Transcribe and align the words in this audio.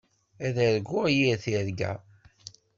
Ad 0.45 0.57
argun 0.67 1.07
yir 1.17 1.37
tirga. 1.43 1.93